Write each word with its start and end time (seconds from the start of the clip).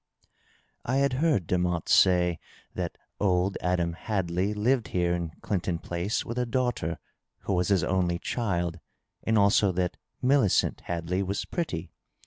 I 0.83 0.97
had 0.97 1.13
heard 1.21 1.45
Demotte 1.45 1.87
say 1.87 2.39
that 2.73 2.97
old 3.19 3.55
Adam 3.61 3.93
Hadley 3.93 4.51
lived 4.51 4.87
here 4.87 5.13
in 5.13 5.29
Clinton 5.43 5.77
Place 5.77 6.25
with 6.25 6.39
a 6.39 6.45
daughter 6.47 6.97
who 7.41 7.53
was 7.53 7.67
his 7.67 7.83
only 7.83 8.17
child, 8.17 8.79
and 9.23 9.37
also 9.37 9.71
that 9.73 9.97
Millicent 10.19 10.81
Hadley 10.85 11.21
was 11.21 11.45
pretty. 11.45 11.91